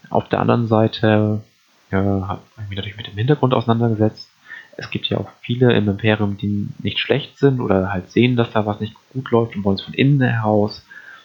Auf 0.08 0.28
der 0.28 0.40
anderen 0.40 0.66
Seite 0.66 1.42
ja, 1.90 2.00
habe 2.00 2.40
ich 2.62 2.68
mich 2.68 2.76
natürlich 2.76 2.96
mit 2.96 3.06
dem 3.06 3.16
Hintergrund 3.16 3.52
auseinandergesetzt. 3.54 4.30
Es 4.76 4.90
gibt 4.90 5.06
ja 5.08 5.18
auch 5.18 5.30
viele 5.40 5.72
im 5.74 5.88
Imperium, 5.88 6.36
die 6.36 6.68
nicht 6.78 6.98
schlecht 6.98 7.38
sind 7.38 7.60
oder 7.60 7.92
halt 7.92 8.10
sehen, 8.10 8.36
dass 8.36 8.50
da 8.50 8.66
was 8.66 8.80
nicht 8.80 8.94
gut 9.12 9.30
läuft 9.30 9.56
und 9.56 9.64
wollen 9.64 9.76
es 9.76 9.82
von 9.82 9.94
innen 9.94 10.20
heraus 10.20 10.84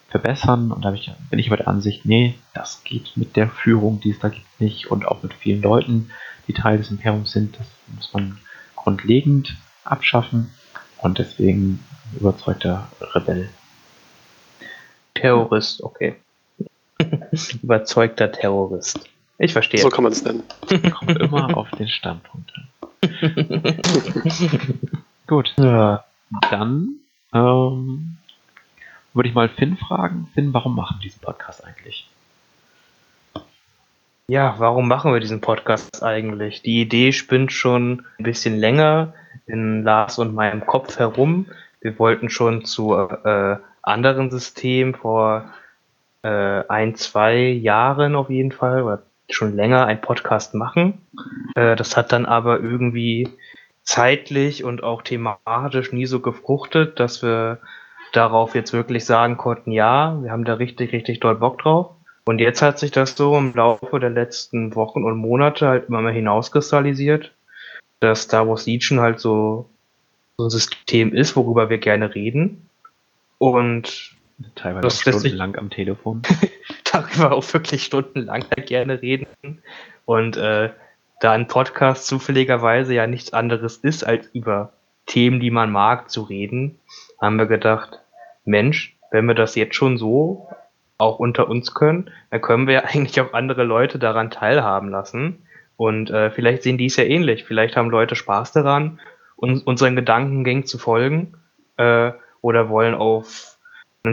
verbessern. 0.09 0.71
Und 0.71 0.85
da 0.85 0.93
ich, 0.93 1.11
bin 1.29 1.39
ich 1.39 1.47
aber 1.47 1.57
der 1.57 1.67
Ansicht, 1.67 2.05
nee, 2.05 2.35
das 2.53 2.83
geht 2.83 3.11
mit 3.15 3.35
der 3.35 3.49
Führung, 3.49 3.99
die 3.99 4.11
es 4.11 4.19
da 4.19 4.29
gibt, 4.29 4.45
nicht. 4.59 4.91
Und 4.91 5.07
auch 5.07 5.23
mit 5.23 5.33
vielen 5.33 5.61
Leuten, 5.61 6.11
die 6.47 6.53
Teil 6.53 6.77
des 6.77 6.91
Imperiums 6.91 7.31
sind, 7.31 7.57
das 7.57 7.67
muss 7.95 8.13
man 8.13 8.37
grundlegend 8.75 9.55
abschaffen. 9.83 10.51
Und 10.97 11.17
deswegen 11.17 11.83
überzeugter 12.17 12.87
Rebell. 13.15 13.49
Terrorist, 15.15 15.83
okay. 15.83 16.15
Überzeugter 17.63 18.31
Terrorist. 18.31 19.09
Ich 19.37 19.53
verstehe. 19.53 19.81
So 19.81 19.89
kann 19.89 20.03
man 20.03 20.13
es 20.13 20.23
nennen. 20.23 20.43
Kommt 20.91 21.19
immer 21.19 21.57
auf 21.57 21.69
den 21.71 21.87
Standpunkt 21.87 22.51
an. 22.55 22.67
Gut. 25.27 25.53
Ja. 25.57 26.05
Dann 26.49 26.95
ähm, 27.33 28.17
würde 29.13 29.29
ich 29.29 29.35
mal 29.35 29.49
Finn 29.49 29.77
fragen. 29.77 30.29
Finn, 30.33 30.53
warum 30.53 30.75
machen 30.75 30.97
wir 30.99 31.03
diesen 31.03 31.21
Podcast 31.21 31.65
eigentlich? 31.65 32.07
Ja, 34.27 34.55
warum 34.59 34.87
machen 34.87 35.11
wir 35.11 35.19
diesen 35.19 35.41
Podcast 35.41 36.03
eigentlich? 36.03 36.61
Die 36.61 36.79
Idee 36.79 37.11
spinnt 37.11 37.51
schon 37.51 38.05
ein 38.17 38.23
bisschen 38.23 38.57
länger 38.57 39.13
in 39.45 39.83
Lars 39.83 40.19
und 40.19 40.33
meinem 40.33 40.65
Kopf 40.65 40.99
herum. 40.99 41.47
Wir 41.81 41.99
wollten 41.99 42.29
schon 42.29 42.63
zu 42.63 42.95
äh, 42.95 43.57
anderen 43.81 44.31
Systemen 44.31 44.95
vor 44.95 45.51
äh, 46.23 46.63
ein, 46.69 46.95
zwei 46.95 47.39
Jahren 47.39 48.15
auf 48.15 48.29
jeden 48.29 48.51
Fall, 48.51 48.83
oder 48.83 49.03
schon 49.35 49.55
länger 49.55 49.85
einen 49.85 50.01
Podcast 50.01 50.53
machen. 50.53 51.01
Äh, 51.55 51.75
das 51.75 51.95
hat 51.97 52.11
dann 52.11 52.25
aber 52.25 52.59
irgendwie 52.59 53.29
zeitlich 53.83 54.63
und 54.63 54.83
auch 54.83 55.01
thematisch 55.01 55.91
nie 55.91 56.05
so 56.05 56.19
gefruchtet, 56.19 56.99
dass 56.99 57.21
wir 57.23 57.59
darauf 58.13 58.55
jetzt 58.55 58.73
wirklich 58.73 59.05
sagen 59.05 59.37
konnten, 59.37 59.71
ja, 59.71 60.17
wir 60.21 60.31
haben 60.31 60.43
da 60.45 60.55
richtig, 60.55 60.91
richtig 60.93 61.19
doll 61.19 61.35
Bock 61.35 61.59
drauf. 61.59 61.91
Und 62.25 62.39
jetzt 62.39 62.61
hat 62.61 62.77
sich 62.77 62.91
das 62.91 63.15
so 63.15 63.35
im 63.37 63.53
Laufe 63.55 63.99
der 63.99 64.09
letzten 64.11 64.75
Wochen 64.75 65.03
und 65.03 65.17
Monate 65.17 65.67
halt 65.67 65.89
immer 65.89 66.01
mehr 66.01 66.13
hinauskristallisiert, 66.13 67.31
dass 67.99 68.23
Star 68.23 68.47
Wars 68.47 68.67
Legion 68.67 68.99
halt 68.99 69.19
so, 69.19 69.67
so 70.37 70.45
ein 70.45 70.49
System 70.49 71.13
ist, 71.13 71.35
worüber 71.35 71.69
wir 71.69 71.79
gerne 71.79 72.13
reden. 72.13 72.67
Und 73.39 74.11
Teilweise 74.55 74.81
Das 74.81 75.01
auch 75.01 75.05
lässt 75.05 75.19
sich- 75.21 75.31
stundenlang 75.31 75.55
darüber 77.15 77.33
auch 77.33 77.53
wirklich 77.53 77.83
stundenlang 77.83 78.45
gerne 78.65 79.01
reden. 79.01 79.27
Und 80.05 80.37
äh, 80.37 80.71
da 81.19 81.31
ein 81.31 81.47
Podcast 81.47 82.07
zufälligerweise 82.07 82.93
ja 82.93 83.07
nichts 83.07 83.33
anderes 83.33 83.77
ist, 83.77 84.03
als 84.03 84.27
über 84.33 84.73
Themen, 85.05 85.39
die 85.39 85.51
man 85.51 85.71
mag, 85.71 86.09
zu 86.09 86.23
reden, 86.23 86.79
haben 87.19 87.37
wir 87.37 87.45
gedacht, 87.45 87.99
Mensch, 88.45 88.95
wenn 89.11 89.25
wir 89.25 89.35
das 89.35 89.55
jetzt 89.55 89.75
schon 89.75 89.97
so 89.97 90.47
auch 90.97 91.19
unter 91.19 91.49
uns 91.49 91.73
können, 91.73 92.09
dann 92.29 92.41
können 92.41 92.67
wir 92.67 92.73
ja 92.75 92.83
eigentlich 92.85 93.19
auch 93.21 93.33
andere 93.33 93.63
Leute 93.63 93.99
daran 93.99 94.31
teilhaben 94.31 94.89
lassen. 94.89 95.43
Und 95.77 96.11
äh, 96.11 96.29
vielleicht 96.29 96.63
sehen 96.63 96.77
die 96.77 96.85
es 96.85 96.95
ja 96.95 97.03
ähnlich. 97.03 97.43
Vielleicht 97.43 97.75
haben 97.75 97.89
Leute 97.89 98.15
Spaß 98.15 98.51
daran, 98.51 98.99
uns, 99.35 99.63
unseren 99.63 99.95
Gedankengängen 99.95 100.65
zu 100.65 100.77
folgen 100.77 101.33
äh, 101.77 102.11
oder 102.41 102.69
wollen 102.69 102.93
auf 102.93 103.50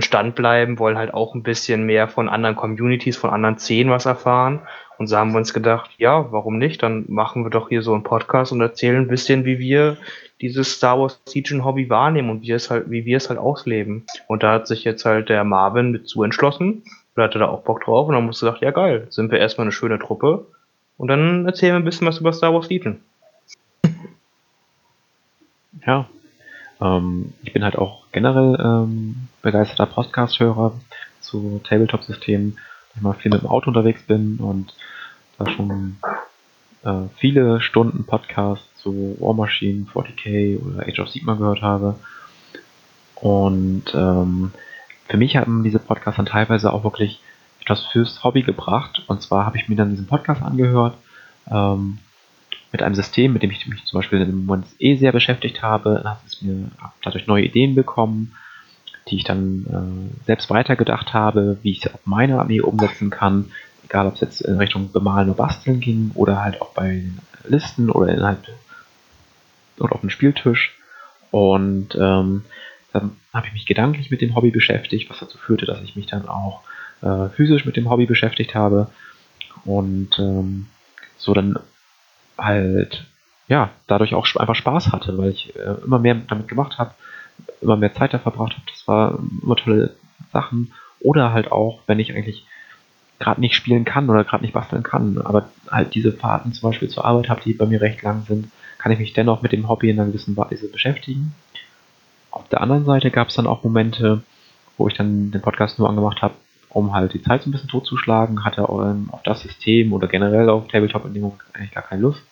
Stand 0.00 0.34
bleiben, 0.34 0.78
wollen 0.78 0.98
halt 0.98 1.14
auch 1.14 1.34
ein 1.34 1.42
bisschen 1.42 1.84
mehr 1.84 2.08
von 2.08 2.28
anderen 2.28 2.56
Communities, 2.56 3.16
von 3.16 3.30
anderen 3.30 3.58
Szenen 3.58 3.90
was 3.90 4.06
erfahren. 4.06 4.60
Und 4.98 5.06
so 5.06 5.16
haben 5.16 5.32
wir 5.32 5.38
uns 5.38 5.54
gedacht, 5.54 5.90
ja, 5.98 6.30
warum 6.32 6.58
nicht? 6.58 6.82
Dann 6.82 7.04
machen 7.08 7.44
wir 7.44 7.50
doch 7.50 7.68
hier 7.68 7.82
so 7.82 7.94
einen 7.94 8.02
Podcast 8.02 8.52
und 8.52 8.60
erzählen 8.60 8.96
ein 8.96 9.08
bisschen, 9.08 9.44
wie 9.44 9.58
wir 9.58 9.96
dieses 10.40 10.72
Star 10.72 10.98
Wars 10.98 11.20
Legion 11.32 11.64
Hobby 11.64 11.88
wahrnehmen 11.88 12.30
und 12.30 12.42
wie 12.42 12.50
es 12.50 12.70
halt, 12.70 12.90
wie 12.90 13.04
wir 13.04 13.16
es 13.16 13.28
halt 13.28 13.38
ausleben. 13.38 14.04
Und 14.26 14.42
da 14.42 14.52
hat 14.52 14.66
sich 14.66 14.84
jetzt 14.84 15.04
halt 15.04 15.28
der 15.28 15.44
Marvin 15.44 15.92
mit 15.92 16.08
zu 16.08 16.22
entschlossen. 16.22 16.82
Der 17.16 17.24
hatte 17.24 17.38
da 17.38 17.48
auch 17.48 17.62
Bock 17.62 17.84
drauf 17.84 18.08
und 18.08 18.14
dann 18.14 18.26
musste 18.26 18.46
gesagt, 18.46 18.62
ja 18.62 18.70
geil, 18.70 19.06
sind 19.10 19.30
wir 19.30 19.38
erstmal 19.38 19.64
eine 19.64 19.72
schöne 19.72 19.98
Truppe. 19.98 20.46
Und 20.96 21.08
dann 21.08 21.46
erzählen 21.46 21.74
wir 21.74 21.80
ein 21.80 21.84
bisschen 21.84 22.06
was 22.06 22.18
über 22.18 22.32
Star 22.32 22.52
Wars 22.52 22.68
Legion. 22.68 23.00
Ja. 25.86 26.08
Ähm, 26.80 27.32
ich 27.42 27.52
bin 27.52 27.64
halt 27.64 27.76
auch 27.76 28.04
generell 28.12 28.58
ähm, 28.60 29.28
begeisterter 29.42 29.86
Podcast-Hörer 29.86 30.72
zu 31.20 31.60
Tabletop-Systemen, 31.64 32.52
weil 32.54 32.96
ich 32.96 33.02
mal 33.02 33.12
viel 33.14 33.30
mit 33.30 33.42
dem 33.42 33.48
Auto 33.48 33.68
unterwegs 33.68 34.02
bin 34.02 34.38
und 34.38 34.74
da 35.38 35.48
schon 35.50 35.96
äh, 36.84 37.08
viele 37.16 37.60
Stunden 37.60 38.04
Podcasts 38.04 38.66
zu 38.76 39.16
War 39.20 39.34
Machine, 39.34 39.86
40k 39.92 40.60
oder 40.60 40.86
Age 40.86 41.00
of 41.00 41.08
Sigmar 41.08 41.36
gehört 41.36 41.62
habe. 41.62 41.96
Und 43.16 43.84
ähm, 43.94 44.52
für 45.08 45.16
mich 45.16 45.36
haben 45.36 45.64
diese 45.64 45.78
Podcasts 45.78 46.16
dann 46.16 46.26
teilweise 46.26 46.72
auch 46.72 46.84
wirklich 46.84 47.20
etwas 47.60 47.84
fürs 47.86 48.22
Hobby 48.22 48.42
gebracht. 48.42 49.02
Und 49.06 49.22
zwar 49.22 49.44
habe 49.44 49.56
ich 49.56 49.68
mir 49.68 49.76
dann 49.76 49.90
diesen 49.90 50.06
Podcast 50.06 50.42
angehört, 50.42 50.96
ähm, 51.50 51.98
mit 52.72 52.82
einem 52.82 52.94
System, 52.94 53.32
mit 53.32 53.42
dem 53.42 53.50
ich 53.50 53.66
mich 53.66 53.84
zum 53.84 53.98
Beispiel 53.98 54.20
im 54.20 54.44
Moment 54.44 54.66
eh 54.78 54.96
sehr 54.96 55.12
beschäftigt 55.12 55.62
habe, 55.62 56.02
hat 56.04 56.20
es 56.26 56.42
mir 56.42 56.70
dadurch 57.02 57.26
neue 57.26 57.44
Ideen 57.44 57.74
bekommen, 57.74 58.34
die 59.08 59.16
ich 59.16 59.24
dann 59.24 59.66
äh, 59.66 60.24
selbst 60.26 60.50
weitergedacht 60.50 61.14
habe, 61.14 61.58
wie 61.62 61.70
ich 61.70 61.80
sie 61.80 61.92
auf 61.92 62.00
meine 62.04 62.38
Armee 62.38 62.60
umsetzen 62.60 63.10
kann, 63.10 63.50
egal 63.84 64.06
ob 64.06 64.14
es 64.14 64.20
jetzt 64.20 64.40
in 64.42 64.58
Richtung 64.58 64.92
Bemalen 64.92 65.30
oder 65.30 65.38
Basteln 65.38 65.80
ging 65.80 66.10
oder 66.14 66.42
halt 66.42 66.60
auch 66.60 66.74
bei 66.74 67.04
Listen 67.44 67.90
oder 67.90 68.12
innerhalb 68.12 68.46
oder 69.78 69.94
auf 69.94 70.00
dem 70.00 70.10
Spieltisch. 70.10 70.76
Und 71.30 71.94
ähm, 71.94 72.44
dann 72.92 73.12
habe 73.32 73.46
ich 73.46 73.52
mich 73.52 73.66
gedanklich 73.66 74.10
mit 74.10 74.20
dem 74.20 74.34
Hobby 74.34 74.50
beschäftigt, 74.50 75.08
was 75.08 75.20
dazu 75.20 75.38
führte, 75.38 75.66
dass 75.66 75.82
ich 75.82 75.96
mich 75.96 76.06
dann 76.06 76.28
auch 76.28 76.62
äh, 77.00 77.28
physisch 77.30 77.64
mit 77.64 77.76
dem 77.76 77.88
Hobby 77.88 78.06
beschäftigt 78.06 78.54
habe. 78.54 78.90
Und 79.64 80.18
ähm, 80.18 80.66
so 81.16 81.32
dann 81.32 81.58
halt 82.38 83.06
ja 83.48 83.70
dadurch 83.86 84.14
auch 84.14 84.26
einfach 84.36 84.54
Spaß 84.54 84.92
hatte, 84.92 85.18
weil 85.18 85.30
ich 85.30 85.54
äh, 85.56 85.76
immer 85.84 85.98
mehr 85.98 86.14
damit 86.14 86.48
gemacht 86.48 86.78
habe, 86.78 86.94
immer 87.60 87.76
mehr 87.76 87.94
Zeit 87.94 88.14
da 88.14 88.18
verbracht 88.18 88.52
habe. 88.52 88.62
Das 88.70 88.86
war 88.86 89.18
immer 89.42 89.56
tolle 89.56 89.94
Sachen. 90.32 90.72
Oder 91.00 91.32
halt 91.32 91.52
auch, 91.52 91.80
wenn 91.86 91.98
ich 91.98 92.12
eigentlich 92.12 92.44
gerade 93.18 93.40
nicht 93.40 93.54
spielen 93.54 93.84
kann 93.84 94.08
oder 94.10 94.24
gerade 94.24 94.42
nicht 94.42 94.54
basteln 94.54 94.82
kann, 94.82 95.20
aber 95.22 95.50
halt 95.70 95.94
diese 95.94 96.12
Fahrten 96.12 96.52
zum 96.52 96.70
Beispiel 96.70 96.88
zur 96.88 97.04
Arbeit 97.04 97.28
habe, 97.28 97.40
die 97.42 97.52
bei 97.52 97.66
mir 97.66 97.80
recht 97.80 98.02
lang 98.02 98.22
sind, 98.26 98.50
kann 98.78 98.92
ich 98.92 98.98
mich 98.98 99.12
dennoch 99.12 99.42
mit 99.42 99.52
dem 99.52 99.68
Hobby 99.68 99.90
in 99.90 99.98
einer 99.98 100.08
gewissen 100.08 100.36
Weise 100.36 100.68
beschäftigen. 100.68 101.34
Auf 102.30 102.48
der 102.48 102.60
anderen 102.60 102.84
Seite 102.84 103.10
gab 103.10 103.28
es 103.28 103.34
dann 103.34 103.48
auch 103.48 103.64
Momente, 103.64 104.22
wo 104.76 104.86
ich 104.86 104.94
dann 104.94 105.32
den 105.32 105.40
Podcast 105.40 105.78
nur 105.78 105.88
angemacht 105.88 106.22
habe, 106.22 106.34
um 106.70 106.92
halt 106.92 107.14
die 107.14 107.22
Zeit 107.22 107.42
so 107.42 107.48
ein 107.48 107.52
bisschen 107.52 107.68
totzuschlagen, 107.68 108.44
hatte 108.44 108.66
ähm, 108.70 109.08
auf 109.10 109.22
das 109.22 109.40
System 109.40 109.92
oder 109.92 110.06
generell 110.06 110.48
auf 110.48 110.68
Tabletop 110.68 111.04
in 111.06 111.14
dem 111.14 111.22
Moment 111.22 111.42
eigentlich 111.54 111.72
gar 111.72 111.84
keine 111.84 112.02
Lust. 112.02 112.22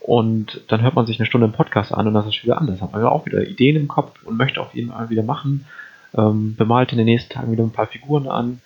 Und 0.00 0.62
dann 0.68 0.82
hört 0.82 0.94
man 0.94 1.06
sich 1.06 1.18
eine 1.18 1.26
Stunde 1.26 1.46
im 1.46 1.52
Podcast 1.52 1.92
an 1.92 2.06
und 2.06 2.14
das 2.14 2.26
ist 2.26 2.42
wieder 2.44 2.58
anders. 2.58 2.80
Hat 2.80 2.92
man 2.92 3.02
auch 3.04 3.26
wieder 3.26 3.46
Ideen 3.46 3.76
im 3.76 3.88
Kopf 3.88 4.12
und 4.24 4.36
möchte 4.36 4.60
auf 4.60 4.74
jeden 4.74 4.92
Fall 4.92 5.10
wieder 5.10 5.24
machen. 5.24 5.66
Ähm, 6.16 6.54
bemalt 6.56 6.92
in 6.92 6.98
den 6.98 7.06
nächsten 7.06 7.32
Tagen 7.32 7.50
wieder 7.50 7.64
ein 7.64 7.72
paar 7.72 7.88
Figuren 7.88 8.28
an 8.28 8.60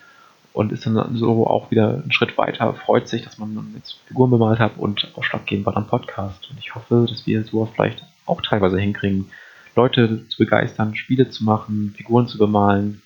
und 0.52 0.72
ist 0.72 0.84
dann 0.84 1.16
so 1.16 1.46
auch 1.46 1.70
wieder 1.70 1.94
einen 1.94 2.12
Schritt 2.12 2.36
weiter, 2.36 2.74
freut 2.74 3.08
sich, 3.08 3.22
dass 3.22 3.38
man 3.38 3.72
jetzt 3.76 4.00
Figuren 4.06 4.30
bemalt 4.30 4.58
hat 4.58 4.72
und 4.76 5.10
ausschlaggebend 5.16 5.64
war 5.64 5.72
dann 5.72 5.86
Podcast. 5.86 6.50
Und 6.50 6.58
ich 6.58 6.74
hoffe, 6.74 7.06
dass 7.08 7.26
wir 7.26 7.44
sowas 7.44 7.70
vielleicht 7.74 8.04
auch 8.26 8.42
teilweise 8.42 8.78
hinkriegen, 8.78 9.30
Leute 9.76 10.26
zu 10.28 10.38
begeistern, 10.38 10.94
Spiele 10.94 11.30
zu 11.30 11.44
machen, 11.44 11.94
Figuren 11.96 12.26
zu 12.26 12.38
bemalen. 12.38 13.02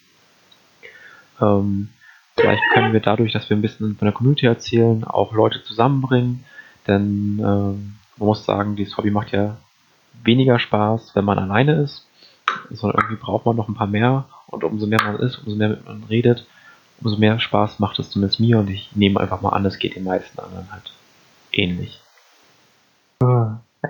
Ähm, 1.44 1.88
vielleicht 2.36 2.62
können 2.72 2.92
wir 2.92 3.00
dadurch, 3.00 3.32
dass 3.32 3.48
wir 3.48 3.56
ein 3.56 3.62
bisschen 3.62 3.96
von 3.96 4.06
der 4.06 4.14
Community 4.14 4.46
erzählen, 4.46 5.04
auch 5.04 5.32
Leute 5.32 5.62
zusammenbringen. 5.62 6.44
Denn 6.86 7.38
ähm, 7.38 7.96
man 8.16 8.26
muss 8.26 8.44
sagen, 8.44 8.76
dieses 8.76 8.96
Hobby 8.96 9.10
macht 9.10 9.32
ja 9.32 9.56
weniger 10.22 10.58
Spaß, 10.58 11.14
wenn 11.14 11.24
man 11.24 11.38
alleine 11.38 11.74
ist, 11.82 12.06
sondern 12.70 13.00
irgendwie 13.00 13.22
braucht 13.22 13.46
man 13.46 13.56
noch 13.56 13.68
ein 13.68 13.74
paar 13.74 13.86
mehr. 13.86 14.26
Und 14.46 14.64
umso 14.64 14.86
mehr 14.86 15.02
man 15.02 15.18
ist, 15.18 15.38
umso 15.38 15.56
mehr 15.56 15.70
mit 15.70 15.84
man 15.84 16.04
redet, 16.04 16.46
umso 17.00 17.16
mehr 17.16 17.40
Spaß 17.40 17.80
macht 17.80 17.98
es 17.98 18.10
zumindest 18.10 18.40
mir. 18.40 18.58
Und 18.58 18.70
ich 18.70 18.94
nehme 18.94 19.20
einfach 19.20 19.40
mal 19.40 19.50
an, 19.50 19.64
es 19.66 19.78
geht 19.78 19.96
den 19.96 20.04
meisten 20.04 20.38
anderen 20.38 20.70
halt 20.72 20.92
ähnlich. 21.52 22.00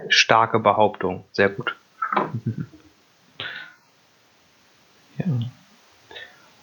Starke 0.08 0.58
Behauptung, 0.58 1.24
sehr 1.32 1.48
gut. 1.48 1.76
Ja. 5.16 5.26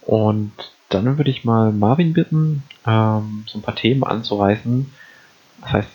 Und 0.02 0.52
dann 0.94 1.18
würde 1.18 1.32
ich 1.32 1.44
mal 1.44 1.72
Marvin 1.72 2.14
bitten, 2.14 2.64
ähm, 2.86 3.46
so 3.48 3.58
ein 3.58 3.62
paar 3.62 3.76
Themen 3.76 4.04
anzureißen. 4.04 4.92
Das 5.62 5.72
heißt, 5.72 5.90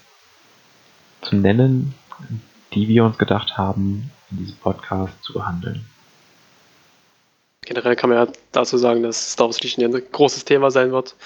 zu 1.22 1.36
nennen, 1.36 1.94
die 2.72 2.88
wir 2.88 3.04
uns 3.04 3.18
gedacht 3.18 3.56
haben, 3.56 4.10
in 4.30 4.38
diesem 4.38 4.56
Podcast 4.56 5.22
zu 5.22 5.32
behandeln. 5.32 5.84
Generell 7.62 7.96
kann 7.96 8.10
man 8.10 8.26
ja 8.26 8.32
dazu 8.52 8.78
sagen, 8.78 9.02
dass 9.02 9.32
Star 9.32 9.46
Wars 9.46 9.60
Legion 9.62 9.94
ein 9.94 10.02
großes 10.12 10.44
Thema 10.44 10.70
sein 10.70 10.92
wird. 10.92 11.16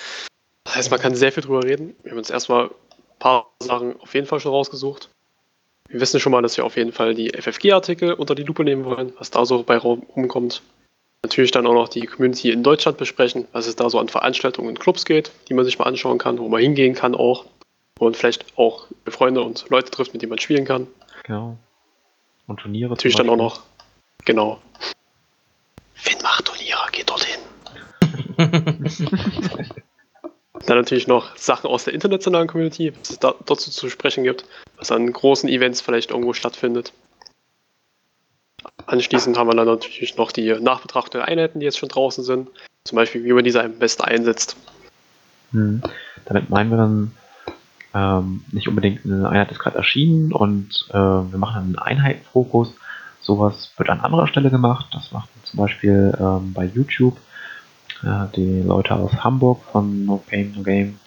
Das 0.64 0.76
heißt, 0.76 0.90
man 0.90 1.00
kann 1.00 1.14
sehr 1.14 1.32
viel 1.32 1.42
drüber 1.42 1.62
reden. 1.62 1.94
Wir 2.02 2.12
haben 2.12 2.18
uns 2.18 2.30
erstmal 2.30 2.66
ein 2.66 3.18
paar 3.18 3.50
Sachen 3.60 4.00
auf 4.00 4.14
jeden 4.14 4.26
Fall 4.26 4.40
schon 4.40 4.52
rausgesucht. 4.52 5.10
Wir 5.88 6.00
wissen 6.00 6.20
schon 6.20 6.32
mal, 6.32 6.40
dass 6.40 6.56
wir 6.56 6.64
auf 6.64 6.76
jeden 6.76 6.92
Fall 6.92 7.14
die 7.14 7.30
FFG-Artikel 7.30 8.14
unter 8.14 8.34
die 8.34 8.44
Lupe 8.44 8.64
nehmen 8.64 8.84
wollen, 8.84 9.12
was 9.18 9.30
da 9.30 9.44
so 9.44 9.62
bei 9.62 9.76
rumkommt. 9.76 10.62
Natürlich 11.22 11.50
dann 11.50 11.66
auch 11.66 11.74
noch 11.74 11.88
die 11.88 12.06
Community 12.06 12.50
in 12.50 12.62
Deutschland 12.62 12.96
besprechen, 12.96 13.46
was 13.52 13.66
es 13.66 13.76
da 13.76 13.90
so 13.90 13.98
an 13.98 14.08
Veranstaltungen 14.08 14.68
und 14.68 14.80
Clubs 14.80 15.04
geht, 15.04 15.30
die 15.48 15.54
man 15.54 15.64
sich 15.66 15.78
mal 15.78 15.84
anschauen 15.84 16.18
kann, 16.18 16.38
wo 16.38 16.48
man 16.48 16.62
hingehen 16.62 16.94
kann 16.94 17.14
auch. 17.14 17.44
Und 17.98 18.16
vielleicht 18.16 18.56
auch 18.56 18.86
Freunde 19.06 19.42
und 19.42 19.68
Leute 19.68 19.90
trifft, 19.90 20.14
mit 20.14 20.22
denen 20.22 20.30
man 20.30 20.38
spielen 20.38 20.64
kann. 20.64 20.86
Genau. 21.24 21.58
Und 22.46 22.60
Turniere. 22.60 22.90
Natürlich 22.90 23.16
dann 23.16 23.28
auch 23.28 23.36
noch. 23.36 23.60
Genau. 24.24 24.60
Finn 25.92 26.16
macht 26.22 26.46
Turniere, 26.46 26.80
geht 26.92 27.10
dorthin. 27.10 27.40
dann 30.66 30.78
natürlich 30.78 31.06
noch 31.06 31.36
Sachen 31.36 31.68
aus 31.68 31.84
der 31.84 31.92
internationalen 31.94 32.48
Community, 32.48 32.92
was 32.98 33.10
es 33.10 33.18
da, 33.18 33.34
dazu 33.44 33.70
zu 33.70 33.90
sprechen 33.90 34.24
gibt, 34.24 34.46
was 34.76 34.90
an 34.90 35.12
großen 35.12 35.48
Events 35.48 35.82
vielleicht 35.82 36.10
irgendwo 36.10 36.32
stattfindet. 36.32 36.92
Anschließend 38.90 39.38
haben 39.38 39.46
wir 39.48 39.54
dann 39.54 39.68
natürlich 39.68 40.16
noch 40.16 40.32
die 40.32 40.52
Nachbetrachtung 40.52 41.20
der 41.20 41.28
Einheiten, 41.28 41.60
die 41.60 41.64
jetzt 41.64 41.78
schon 41.78 41.88
draußen 41.88 42.24
sind. 42.24 42.48
Zum 42.84 42.96
Beispiel, 42.96 43.22
wie 43.22 43.32
man 43.32 43.44
diese 43.44 43.62
am 43.62 43.78
besten 43.78 44.02
einsetzt. 44.02 44.56
Hm. 45.52 45.80
Damit 46.24 46.50
meinen 46.50 46.70
wir 46.70 46.76
dann 46.76 47.12
ähm, 47.94 48.44
nicht 48.50 48.66
unbedingt 48.66 49.04
eine 49.04 49.28
Einheit 49.28 49.52
ist 49.52 49.60
gerade 49.60 49.76
erschienen 49.76 50.32
und 50.32 50.88
äh, 50.90 50.94
wir 50.94 51.38
machen 51.38 51.62
einen 51.62 51.78
Einheitenfokus. 51.78 52.74
Sowas 53.20 53.70
wird 53.76 53.90
an 53.90 54.00
anderer 54.00 54.26
Stelle 54.26 54.50
gemacht. 54.50 54.86
Das 54.90 55.12
macht 55.12 55.28
zum 55.44 55.58
Beispiel 55.58 56.12
ähm, 56.18 56.52
bei 56.52 56.64
YouTube 56.64 57.16
äh, 58.02 58.26
die 58.34 58.62
Leute 58.62 58.96
aus 58.96 59.12
Hamburg 59.22 59.62
von 59.70 60.04
No 60.04 60.20
Pain 60.28 60.52
No 60.56 60.64
Game. 60.64 60.98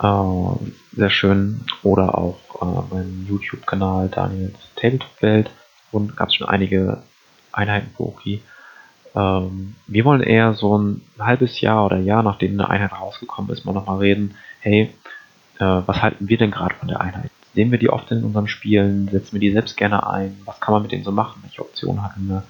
Äh, 0.00 0.96
sehr 0.96 1.10
schön. 1.10 1.64
Oder 1.82 2.16
auch 2.16 2.38
äh, 2.62 2.94
meinem 2.94 3.26
YouTube-Kanal 3.28 4.08
Daniels 4.08 4.54
Tabletop-Welt 4.76 5.50
und 5.94 6.16
gab 6.16 6.28
es 6.28 6.34
schon 6.34 6.48
einige 6.48 7.02
Einheiten 7.52 7.90
für 7.96 8.04
Oki. 8.04 8.42
Ähm, 9.14 9.76
wir 9.86 10.04
wollen 10.04 10.22
eher 10.22 10.54
so 10.54 10.76
ein 10.76 11.02
halbes 11.18 11.60
Jahr 11.60 11.86
oder 11.86 11.98
Jahr, 11.98 12.22
nachdem 12.22 12.52
eine 12.52 12.68
Einheit 12.68 12.92
rausgekommen 12.92 13.50
ist, 13.52 13.64
mal 13.64 13.72
nochmal 13.72 13.98
reden, 13.98 14.34
hey, 14.60 14.92
äh, 15.58 15.64
was 15.86 16.02
halten 16.02 16.28
wir 16.28 16.36
denn 16.36 16.50
gerade 16.50 16.74
von 16.74 16.88
der 16.88 17.00
Einheit? 17.00 17.30
Sehen 17.54 17.70
wir 17.70 17.78
die 17.78 17.90
oft 17.90 18.10
in 18.10 18.24
unseren 18.24 18.48
Spielen? 18.48 19.08
Setzen 19.08 19.34
wir 19.34 19.40
die 19.40 19.52
selbst 19.52 19.76
gerne 19.76 20.08
ein? 20.08 20.40
Was 20.44 20.60
kann 20.60 20.72
man 20.72 20.82
mit 20.82 20.90
denen 20.90 21.04
so 21.04 21.12
machen? 21.12 21.40
Welche 21.42 21.62
Optionen 21.62 22.02
hatten 22.02 22.28
wir? 22.28 22.42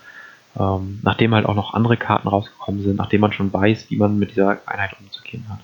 Ähm, 0.59 1.01
nachdem 1.03 1.35
halt 1.35 1.47
auch 1.47 1.55
noch 1.55 1.75
andere 1.75 1.97
Karten 1.97 2.29
rausgekommen 2.29 2.83
sind, 2.83 2.97
nachdem 2.97 3.21
man 3.21 3.33
schon 3.33 3.53
weiß, 3.53 3.91
wie 3.91 3.97
man 3.97 4.19
mit 4.19 4.31
dieser 4.31 4.59
Einheit 4.67 4.97
umzugehen 4.99 5.45
hat. 5.51 5.59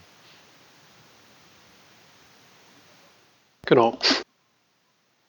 Genau. 3.66 3.98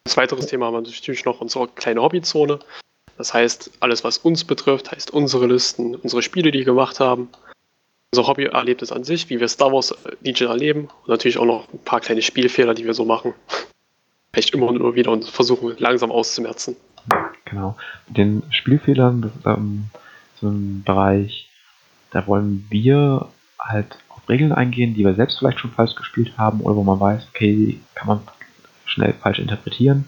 Als 0.05 0.17
weiteres 0.17 0.48
Thema 0.48 0.65
haben 0.65 0.74
wir 0.74 0.81
natürlich 0.81 1.25
noch 1.25 1.41
unsere 1.41 1.67
kleine 1.67 2.01
Hobbyzone. 2.01 2.60
Das 3.17 3.34
heißt, 3.34 3.72
alles, 3.81 4.03
was 4.03 4.17
uns 4.17 4.43
betrifft, 4.43 4.91
heißt 4.91 5.12
unsere 5.12 5.46
Listen, 5.46 5.96
unsere 5.96 6.22
Spiele, 6.22 6.51
die 6.51 6.60
wir 6.60 6.65
gemacht 6.65 7.00
haben, 7.00 7.29
unser 8.12 8.27
Hobbyerlebnis 8.27 8.91
an 8.91 9.03
sich, 9.03 9.29
wie 9.29 9.39
wir 9.39 9.48
Star 9.48 9.72
Wars 9.72 9.96
Legion 10.22 10.50
erleben 10.50 10.89
und 11.03 11.08
natürlich 11.08 11.38
auch 11.38 11.46
noch 11.46 11.72
ein 11.72 11.79
paar 11.79 12.00
kleine 12.00 12.22
Spielfehler, 12.22 12.74
die 12.74 12.85
wir 12.85 12.94
so 12.94 13.05
machen. 13.05 13.33
Vielleicht 14.33 14.53
immer 14.53 14.68
und 14.68 14.77
immer 14.77 14.96
wieder 14.96 15.11
und 15.11 15.25
versuchen 15.25 15.75
langsam 15.77 16.11
auszumerzen. 16.11 16.75
Genau. 17.46 17.77
Mit 18.07 18.18
den 18.18 18.44
Spielfehlern, 18.50 19.22
das 19.22 19.55
ähm, 19.57 19.85
so 20.40 20.48
ein 20.48 20.83
Bereich, 20.83 21.50
da 22.11 22.25
wollen 22.27 22.66
wir 22.70 23.29
halt 23.59 23.98
auf 24.09 24.27
Regeln 24.27 24.51
eingehen, 24.51 24.94
die 24.94 25.05
wir 25.05 25.14
selbst 25.16 25.40
vielleicht 25.40 25.59
schon 25.59 25.72
falsch 25.72 25.96
gespielt 25.96 26.37
haben 26.37 26.61
oder 26.61 26.75
wo 26.75 26.83
man 26.83 27.00
weiß, 27.00 27.27
okay, 27.29 27.79
kann 27.96 28.07
man 28.07 28.22
schnell 28.92 29.14
falsch 29.14 29.40
interpretieren 29.40 30.06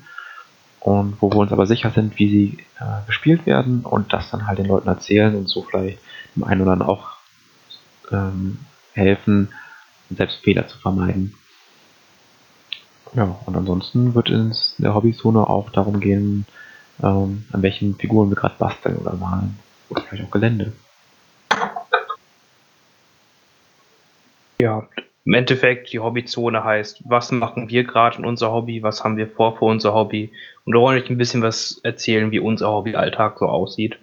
und 0.80 1.16
wo 1.22 1.32
wir 1.32 1.38
uns 1.38 1.52
aber 1.52 1.66
sicher 1.66 1.92
sind, 1.92 2.20
wie 2.20 2.30
sie 2.30 2.58
äh, 2.80 3.06
gespielt 3.08 3.46
werden 3.46 3.82
und 3.82 4.12
das 4.12 4.30
dann 4.32 4.48
halt 4.48 4.60
den 4.60 4.68
Leuten 4.68 4.90
erzählen 4.90 5.34
und 5.36 5.48
so 5.48 5.64
vielleicht 5.64 6.00
dem 6.36 6.44
einen 6.44 6.62
oder 6.62 6.74
anderen 6.74 6.92
auch 6.92 7.12
ähm, 8.12 8.60
helfen, 8.94 9.50
selbst 10.10 10.44
Fehler 10.44 10.68
zu 10.68 10.78
vermeiden. 10.78 11.34
Ja, 13.14 13.40
und 13.46 13.56
ansonsten 13.56 14.16
wird 14.16 14.30
es 14.30 14.76
in 14.78 14.84
der 14.84 14.96
Hobbyzone 14.96 15.48
auch 15.48 15.70
darum 15.70 16.00
gehen, 16.00 16.46
ähm, 17.02 17.46
an 17.52 17.62
welchen 17.62 17.96
Figuren 17.96 18.30
wir 18.30 18.36
gerade 18.36 18.56
basteln 18.58 18.98
oder 18.98 19.14
malen. 19.14 19.58
Oder 19.90 20.02
vielleicht 20.02 20.26
auch 20.26 20.32
Gelände. 20.32 20.74
Ja, 24.60 24.88
im 25.26 25.34
Endeffekt, 25.34 25.94
die 25.94 26.00
Hobbyzone 26.00 26.64
heißt, 26.64 27.04
was 27.06 27.32
machen 27.32 27.70
wir 27.70 27.86
gerade 27.86 28.18
in 28.18 28.26
unser 28.26 28.52
Hobby, 28.52 28.84
was 28.84 29.04
haben 29.04 29.18
wir 29.18 29.28
vor 29.28 29.58
für 29.58 29.66
unser 29.66 29.94
Hobby. 29.94 30.32
Und 30.66 30.76
da 30.76 30.82
wollte 30.82 31.04
ich 31.04 31.10
ein 31.10 31.18
bisschen 31.18 31.42
was 31.42 31.80
erzählen, 31.84 32.32
wie 32.32 32.40
unser 32.40 32.72
Hobbyalltag 32.72 33.40
so 33.40 33.46
aussieht. 33.46 33.98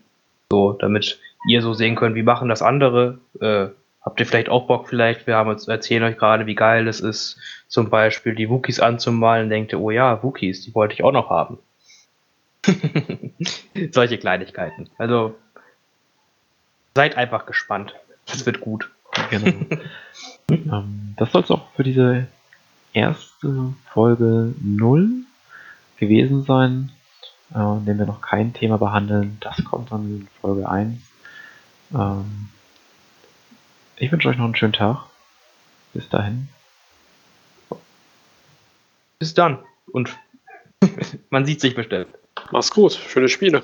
So, 0.50 0.72
damit 0.72 1.18
ihr 1.48 1.62
so 1.62 1.74
sehen 1.74 1.94
könnt, 1.94 2.16
wie 2.16 2.22
machen 2.22 2.48
das 2.48 2.62
andere. 2.62 3.18
Äh, 3.40 3.68
habt 4.00 4.18
ihr 4.18 4.26
vielleicht 4.26 4.48
auch 4.48 4.66
Bock 4.66 4.88
vielleicht, 4.88 5.26
wir 5.26 5.37
haben 5.37 5.50
uns 5.50 5.68
erzählen 5.68 6.04
euch 6.04 6.16
gerade, 6.16 6.46
wie 6.46 6.54
geil 6.54 6.88
es 6.88 7.00
ist, 7.00 7.38
zum 7.68 7.90
Beispiel 7.90 8.35
die 8.35 8.48
Wookies 8.48 8.80
anzumalen, 8.80 9.50
denkt 9.50 9.72
ihr, 9.72 9.80
oh 9.80 9.90
ja, 9.90 10.22
Wookies, 10.22 10.64
die 10.64 10.74
wollte 10.74 10.94
ich 10.94 11.04
auch 11.04 11.12
noch 11.12 11.28
haben. 11.28 11.59
Solche 13.90 14.18
Kleinigkeiten. 14.18 14.88
Also, 14.98 15.35
seid 16.94 17.16
einfach 17.16 17.46
gespannt. 17.46 17.94
Es 18.26 18.46
wird 18.46 18.61
gut. 18.61 18.90
Genau. 19.30 19.52
ähm, 20.51 21.15
das 21.17 21.33
soll 21.33 21.43
es 21.43 21.51
auch 21.51 21.71
für 21.75 21.83
diese 21.83 22.27
erste 22.93 23.75
Folge 23.93 24.55
0 24.61 25.25
gewesen 25.99 26.43
sein, 26.43 26.93
äh, 27.55 27.59
in 27.59 27.87
dem 27.87 27.99
wir 27.99 28.07
noch 28.07 28.21
kein 28.21 28.53
Thema 28.53 28.79
behandeln. 28.79 29.37
Das 29.41 29.63
kommt 29.65 29.93
dann 29.93 30.05
in 30.05 30.29
Folge 30.41 30.69
1. 30.69 30.99
Ähm, 31.95 32.49
ich 33.97 34.11
wünsche 34.11 34.29
euch 34.29 34.37
noch 34.37 34.47
einen 34.47 34.57
schönen 34.57 34.73
Tag. 34.73 35.05
Bis 35.93 36.09
dahin. 36.09 36.49
Bis 39.19 39.35
dann. 39.35 39.59
Und 39.93 40.17
man 41.31 41.45
sieht 41.45 41.61
sich 41.61 41.75
bestimmt. 41.75 42.09
Mach's 42.51 42.71
gut. 42.71 42.93
Schöne 42.93 43.29
Spiele. 43.29 43.63